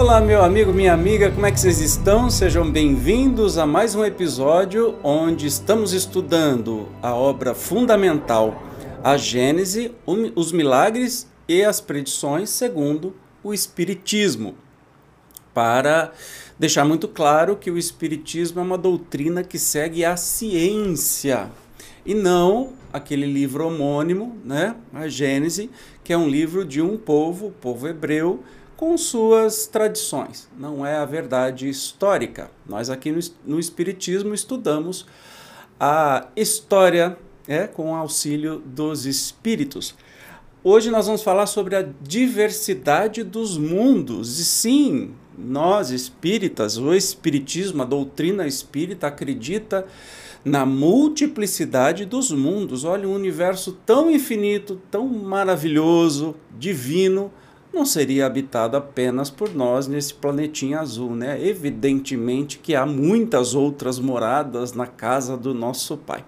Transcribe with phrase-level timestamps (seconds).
[0.00, 2.30] Olá, meu amigo, minha amiga, como é que vocês estão?
[2.30, 8.62] Sejam bem-vindos a mais um episódio onde estamos estudando a obra fundamental,
[9.04, 14.54] a Gênese, os milagres e as predições segundo o Espiritismo.
[15.52, 16.12] Para
[16.58, 21.50] deixar muito claro que o Espiritismo é uma doutrina que segue a ciência
[22.06, 25.70] e não aquele livro homônimo, né, a Gênese,
[26.02, 28.42] que é um livro de um povo, o povo hebreu
[28.80, 32.50] com suas tradições, não é a verdade histórica.
[32.66, 35.04] Nós aqui no, no Espiritismo estudamos
[35.78, 39.94] a história é, com auxílio dos espíritos.
[40.64, 44.38] Hoje nós vamos falar sobre a diversidade dos mundos.
[44.38, 49.86] E sim, nós espíritas, o espiritismo, a doutrina espírita acredita
[50.42, 52.84] na multiplicidade dos mundos.
[52.84, 57.30] Olha, um universo tão infinito, tão maravilhoso, divino,
[57.72, 61.42] não seria habitado apenas por nós nesse planetinha azul, né?
[61.44, 66.24] Evidentemente que há muitas outras moradas na casa do nosso Pai.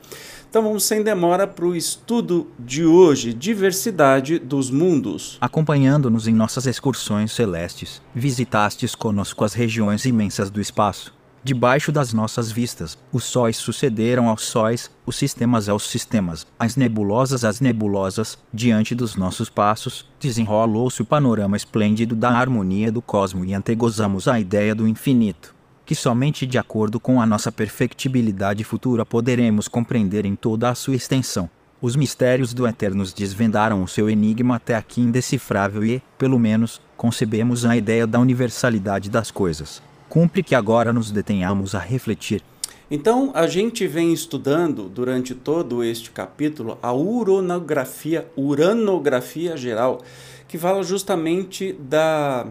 [0.49, 5.39] Então vamos sem demora para o estudo de hoje, diversidade dos mundos.
[5.41, 12.53] Acompanhando-nos em nossas excursões celestes, visitastes conosco as regiões imensas do espaço Debaixo das nossas
[12.53, 18.95] vistas, os sóis sucederam aos sóis, os sistemas aos sistemas, as nebulosas às nebulosas, diante
[18.95, 24.73] dos nossos passos, desenrolou-se o panorama esplêndido da harmonia do cosmo e antegozamos a ideia
[24.73, 25.53] do infinito,
[25.85, 30.95] que somente de acordo com a nossa perfectibilidade futura poderemos compreender em toda a sua
[30.95, 31.51] extensão.
[31.81, 36.81] Os mistérios do Eterno nos desvendaram o seu enigma até aqui indecifrável e, pelo menos,
[36.97, 39.83] concebemos a ideia da universalidade das coisas
[40.13, 42.43] cumpre que agora nos detenhamos a refletir.
[42.91, 50.03] Então, a gente vem estudando durante todo este capítulo a uranografia, uranografia geral,
[50.47, 52.47] que fala justamente da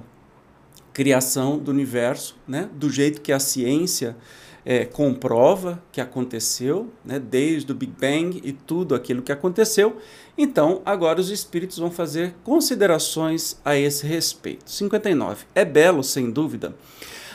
[0.92, 2.68] criação do universo, né?
[2.74, 4.18] do jeito que a ciência
[4.66, 7.20] é, comprova que aconteceu, né?
[7.20, 9.98] desde o Big Bang e tudo aquilo que aconteceu.
[10.36, 14.64] Então, agora os espíritos vão fazer considerações a esse respeito.
[14.66, 15.46] 59.
[15.54, 16.74] É belo, sem dúvida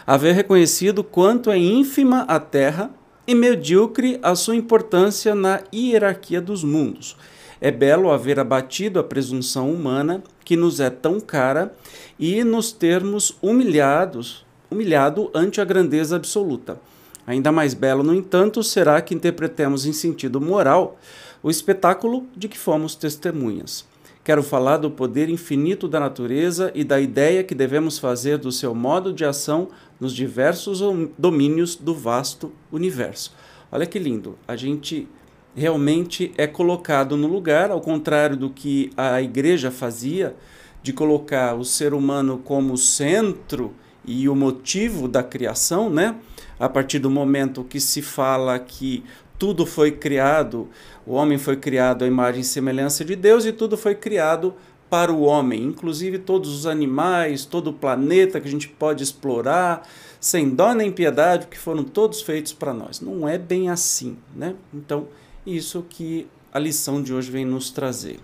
[0.07, 2.91] haver reconhecido quanto é ínfima a Terra
[3.27, 7.17] e medíocre a sua importância na hierarquia dos mundos.
[7.61, 11.75] É belo haver abatido a presunção humana que nos é tão cara
[12.19, 16.79] e nos termos humilhados, humilhado ante a grandeza absoluta.
[17.27, 20.97] Ainda mais belo, no entanto, será que interpretemos em sentido moral
[21.43, 23.85] o espetáculo de que fomos testemunhas.
[24.27, 28.75] Quero falar do poder infinito da natureza e da ideia que devemos fazer do seu
[28.75, 29.69] modo de ação
[30.01, 30.81] nos diversos
[31.17, 33.33] domínios do vasto universo.
[33.71, 35.07] Olha que lindo, a gente
[35.55, 40.35] realmente é colocado no lugar, ao contrário do que a igreja fazia,
[40.83, 46.17] de colocar o ser humano como centro e o motivo da criação, né?
[46.59, 49.05] A partir do momento que se fala que
[49.39, 50.69] tudo foi criado,
[51.07, 54.55] o homem foi criado à imagem e semelhança de Deus e tudo foi criado
[54.89, 59.87] para o homem, inclusive todos os animais, todo o planeta que a gente pode explorar,
[60.21, 63.01] sem dó nem piedade, que foram todos feitos para nós.
[63.01, 64.55] Não é bem assim, né?
[64.73, 65.09] Então,
[65.45, 68.19] isso que a lição de hoje vem nos trazer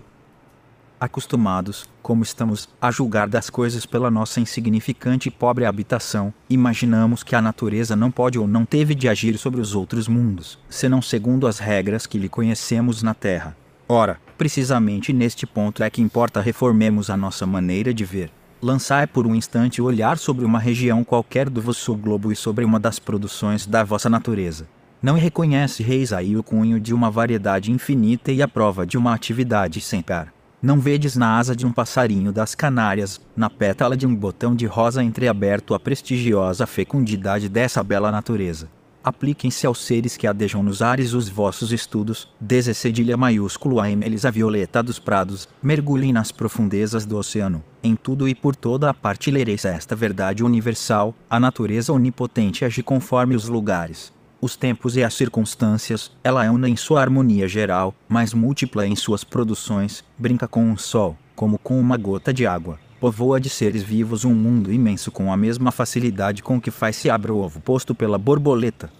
[1.03, 7.35] acostumados, como estamos, a julgar das coisas pela nossa insignificante e pobre habitação, imaginamos que
[7.35, 11.45] a natureza não pode ou não teve de agir sobre os outros mundos, senão segundo
[11.45, 13.55] as regras que lhe conhecemos na Terra.
[13.87, 18.31] Ora, precisamente neste ponto é que importa reformemos a nossa maneira de ver.
[18.61, 22.63] Lançai por um instante o olhar sobre uma região qualquer do vosso globo e sobre
[22.63, 24.65] uma das produções da vossa natureza.
[25.01, 29.13] Não reconhece reis aí o cunho de uma variedade infinita e a prova de uma
[29.13, 30.33] atividade sem par.
[30.63, 34.65] Não vedes na asa de um passarinho das Canárias, na pétala de um botão de
[34.65, 38.69] rosa entreaberto a prestigiosa fecundidade dessa bela natureza.
[39.03, 44.23] Apliquem-se aos seres que adejam nos ares os vossos estudos, DZ cedilha maiúsculo a eles
[44.23, 47.61] a violeta dos prados, mergulhem nas profundezas do oceano.
[47.83, 52.81] Em tudo e por toda a parte lereis esta verdade universal, a natureza onipotente age
[52.81, 54.13] conforme os lugares,
[54.43, 58.93] os tempos e as circunstâncias, ela é una em sua harmonia geral, mas múltipla em
[58.93, 63.83] suas produções, brinca com o sol, como com uma gota de água, povoa de seres
[63.83, 67.61] vivos um mundo imenso com a mesma facilidade com que faz se abra o ovo
[67.61, 68.91] posto pela borboleta.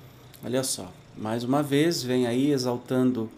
[0.42, 3.30] Olha só, mais uma vez vem aí exaltando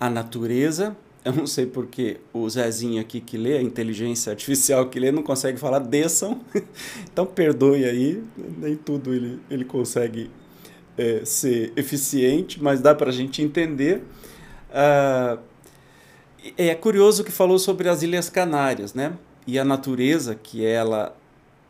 [0.00, 0.96] a natureza.
[1.24, 5.22] Eu não sei porque o Zezinho aqui que lê, a inteligência artificial que lê, não
[5.22, 6.40] consegue falar desçam.
[7.12, 8.24] então perdoe aí,
[8.58, 10.28] nem tudo ele, ele consegue
[10.96, 14.02] é, ser eficiente, mas dá para a gente entender.
[14.72, 15.38] Ah,
[16.58, 19.14] é curioso que falou sobre as Ilhas Canárias, né?
[19.46, 21.16] e a natureza que ela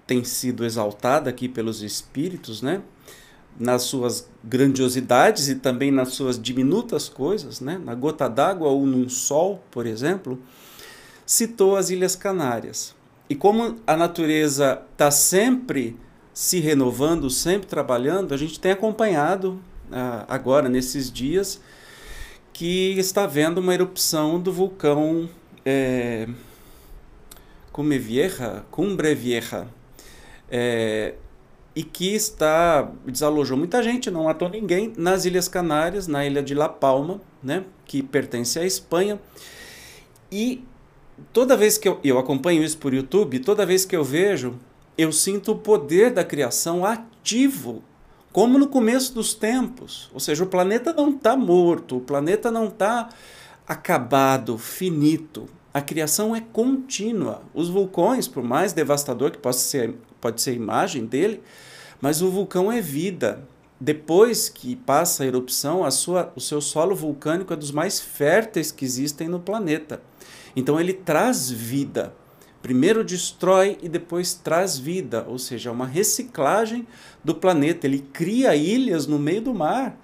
[0.06, 2.82] tem sido exaltada aqui pelos espíritos, né?
[3.59, 7.81] nas suas grandiosidades e também nas suas diminutas coisas, né?
[7.82, 10.41] na gota d'água ou num sol, por exemplo,
[11.25, 12.94] citou as Ilhas Canárias.
[13.29, 15.97] E como a natureza está sempre
[16.35, 19.61] se renovando, sempre trabalhando, a gente tem acompanhado
[19.91, 21.61] ah, agora, nesses dias,
[22.53, 25.31] que está havendo uma erupção do vulcão.
[25.65, 26.29] É,
[27.75, 29.67] Cume Vieja, Cumbre Vieja,
[30.49, 31.15] é,
[31.75, 36.55] e que está desalojou muita gente, não matou ninguém nas Ilhas Canárias, na ilha de
[36.55, 39.21] La Palma, né, que pertence à Espanha.
[40.31, 40.63] E
[41.33, 44.57] toda vez que eu, eu acompanho isso por YouTube, toda vez que eu vejo,
[44.96, 47.82] eu sinto o poder da criação ativo,
[48.32, 50.11] como no começo dos tempos.
[50.12, 53.08] Ou seja, o planeta não está morto, o planeta não está
[53.67, 55.49] acabado, finito.
[55.73, 57.43] A criação é contínua.
[57.52, 61.43] Os vulcões, por mais devastador que possa ser, pode ser a imagem dele,
[62.00, 63.46] mas o vulcão é vida.
[63.81, 68.70] Depois que passa a erupção, a sua, o seu solo vulcânico é dos mais férteis
[68.70, 70.00] que existem no planeta.
[70.55, 72.14] Então ele traz vida.
[72.65, 76.87] Primeiro destrói e depois traz vida, ou seja, é uma reciclagem
[77.23, 77.87] do planeta.
[77.87, 80.01] Ele cria ilhas no meio do mar,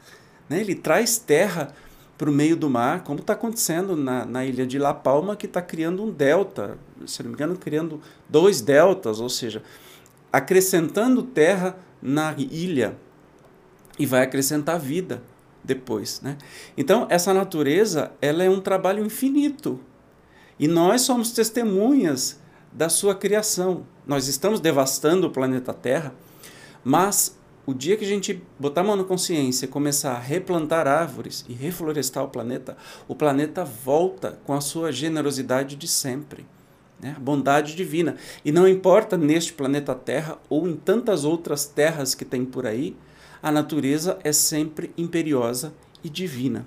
[0.46, 0.60] né?
[0.60, 1.72] ele traz terra
[2.18, 5.46] para o meio do mar, como está acontecendo na, na ilha de La Palma, que
[5.46, 6.76] está criando um delta,
[7.06, 7.98] se não me engano, criando
[8.28, 9.62] dois deltas, ou seja,
[10.30, 12.94] acrescentando terra na ilha
[13.98, 15.22] e vai acrescentar vida
[15.64, 16.36] depois, né?
[16.76, 19.80] Então essa natureza ela é um trabalho infinito
[20.58, 22.38] e nós somos testemunhas
[22.72, 23.84] da sua criação.
[24.06, 26.14] Nós estamos devastando o planeta Terra,
[26.84, 30.86] mas o dia que a gente botar a mão na consciência e começar a replantar
[30.86, 32.76] árvores e reflorestar o planeta,
[33.06, 36.46] o planeta volta com a sua generosidade de sempre.
[37.00, 37.14] Né?
[37.16, 38.16] A bondade divina.
[38.44, 42.96] E não importa neste planeta Terra ou em tantas outras terras que tem por aí,
[43.42, 45.72] a natureza é sempre imperiosa
[46.04, 46.66] e divina.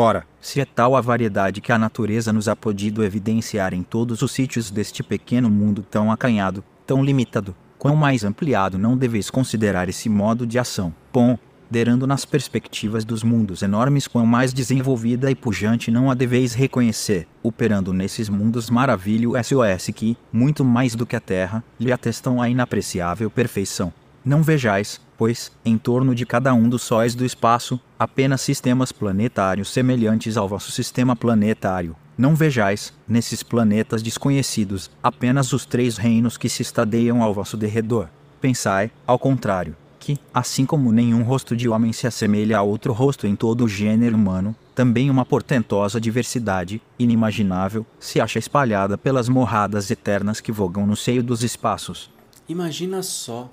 [0.00, 4.22] Ora, se é tal a variedade que a natureza nos ha podido evidenciar em todos
[4.22, 9.88] os sítios deste pequeno mundo tão acanhado, tão limitado, Quão mais ampliado não deveis considerar
[9.88, 15.88] esse modo de ação, ponderando nas perspectivas dos mundos enormes, quão mais desenvolvida e pujante
[15.88, 21.20] não a deveis reconhecer, operando nesses mundos maravilho SOS que, muito mais do que a
[21.20, 23.92] Terra, lhe atestam a inapreciável perfeição.
[24.24, 29.70] Não vejais, pois, em torno de cada um dos sóis do espaço, apenas sistemas planetários
[29.70, 36.48] semelhantes ao vosso sistema planetário, não vejais, nesses planetas desconhecidos, apenas os três reinos que
[36.48, 38.08] se estadeiam ao vosso derredor.
[38.40, 43.26] Pensai, ao contrário, que, assim como nenhum rosto de homem se assemelha a outro rosto
[43.26, 49.90] em todo o gênero humano, também uma portentosa diversidade, inimaginável, se acha espalhada pelas morradas
[49.90, 52.10] eternas que vogam no seio dos espaços.
[52.48, 53.50] Imagina só.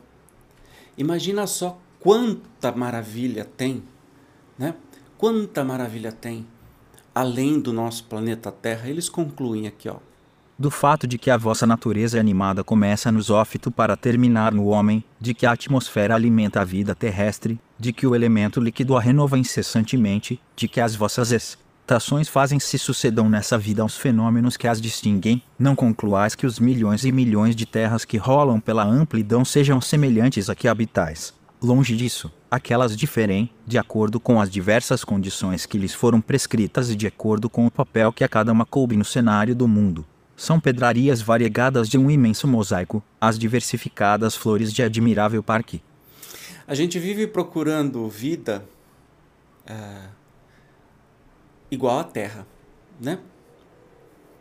[0.97, 3.83] Imagina só quanta maravilha tem,
[4.57, 4.75] né?
[5.17, 6.45] Quanta maravilha tem
[7.15, 9.95] além do nosso planeta Terra, eles concluem aqui, ó.
[10.59, 15.03] Do fato de que a vossa natureza animada começa no zófito para terminar no homem,
[15.19, 19.37] de que a atmosfera alimenta a vida terrestre, de que o elemento líquido a renova
[19.37, 21.31] incessantemente, de que as vossas
[21.85, 26.59] estações fazem se sucedam nessa vida aos fenômenos que as distinguem, não concluais que os
[26.59, 31.31] milhões e milhões de terras que rolam pela amplidão sejam semelhantes a que habitais.
[31.61, 36.95] Longe disso, aquelas diferem, de acordo com as diversas condições que lhes foram prescritas e
[36.95, 40.03] de acordo com o papel que a cada uma coube no cenário do mundo.
[40.35, 45.83] São pedrarias variegadas de um imenso mosaico, as diversificadas flores de admirável parque.
[46.67, 48.65] A gente vive procurando vida
[49.67, 50.07] é,
[51.69, 52.47] igual à Terra,
[52.99, 53.19] né?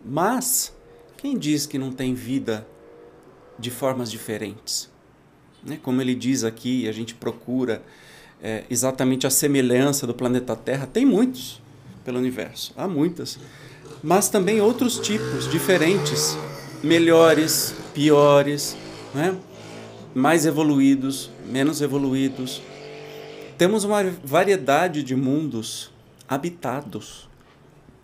[0.05, 0.75] Mas
[1.17, 2.67] quem diz que não tem vida
[3.59, 4.91] de formas diferentes?
[5.65, 5.79] Né?
[5.83, 7.83] Como ele diz aqui, a gente procura
[8.43, 10.87] é, exatamente a semelhança do planeta Terra.
[10.87, 11.63] Tem muitos
[12.05, 13.39] pelo universo, há muitas.
[14.03, 16.37] Mas também outros tipos diferentes,
[16.83, 18.77] melhores, piores,
[19.15, 19.35] né?
[20.15, 22.61] mais evoluídos, menos evoluídos.
[23.57, 25.94] Temos uma variedade de mundos
[26.29, 27.29] habitados,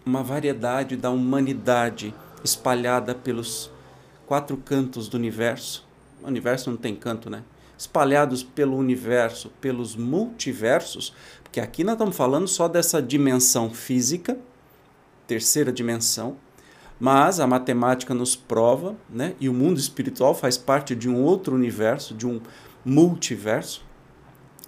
[0.05, 3.71] uma variedade da humanidade espalhada pelos
[4.27, 5.87] quatro cantos do universo.
[6.23, 7.43] O universo não tem canto, né?
[7.77, 14.39] Espalhados pelo universo, pelos multiversos, porque aqui nós estamos falando só dessa dimensão física,
[15.27, 16.37] terceira dimensão,
[16.99, 19.35] mas a matemática nos prova, né?
[19.41, 22.41] E o mundo espiritual faz parte de um outro universo, de um
[22.85, 23.83] multiverso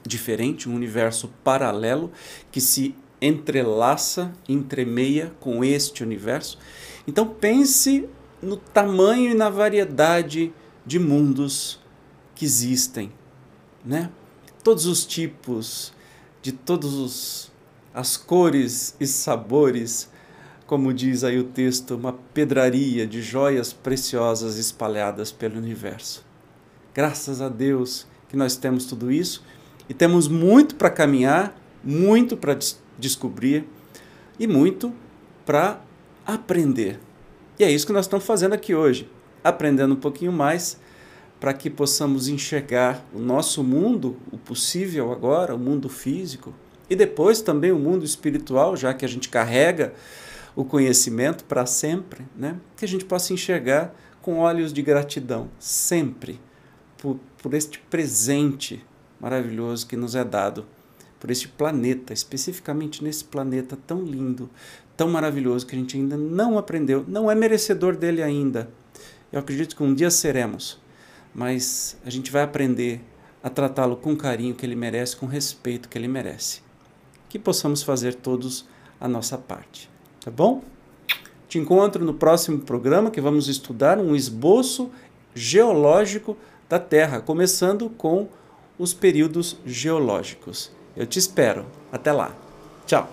[0.04, 2.10] diferente, um universo paralelo
[2.50, 2.94] que se
[3.26, 6.58] entrelaça, entremeia com este universo.
[7.06, 8.08] Então pense
[8.42, 10.52] no tamanho e na variedade
[10.84, 11.80] de mundos
[12.34, 13.12] que existem,
[13.84, 14.10] né?
[14.64, 15.92] Todos os tipos,
[16.40, 17.52] de todos
[17.94, 20.10] as cores e sabores,
[20.66, 26.24] como diz aí o texto, uma pedraria de joias preciosas espalhadas pelo universo.
[26.94, 29.44] Graças a Deus que nós temos tudo isso
[29.88, 32.54] e temos muito para caminhar, muito para
[33.02, 33.66] descobrir
[34.38, 34.92] e muito
[35.44, 35.80] para
[36.24, 36.98] aprender.
[37.58, 39.10] E é isso que nós estamos fazendo aqui hoje,
[39.44, 40.80] aprendendo um pouquinho mais
[41.38, 46.54] para que possamos enxergar o nosso mundo, o possível agora, o mundo físico,
[46.88, 49.92] e depois também o mundo espiritual, já que a gente carrega
[50.54, 52.56] o conhecimento para sempre, né?
[52.76, 56.40] que a gente possa enxergar com olhos de gratidão, sempre,
[56.96, 58.84] por, por este presente
[59.18, 60.64] maravilhoso que nos é dado,
[61.22, 64.50] por este planeta, especificamente nesse planeta tão lindo,
[64.96, 68.68] tão maravilhoso que a gente ainda não aprendeu, não é merecedor dele ainda.
[69.30, 70.80] Eu acredito que um dia seremos,
[71.32, 73.00] mas a gente vai aprender
[73.40, 76.60] a tratá-lo com carinho que ele merece, com respeito que ele merece.
[77.28, 78.66] Que possamos fazer todos
[79.00, 79.88] a nossa parte,
[80.24, 80.64] tá bom?
[81.48, 84.90] Te encontro no próximo programa que vamos estudar um esboço
[85.36, 86.36] geológico
[86.68, 88.26] da Terra, começando com
[88.76, 90.81] os períodos geológicos.
[90.96, 91.64] Eu te espero.
[91.90, 92.32] Até lá.
[92.86, 93.08] Tchau.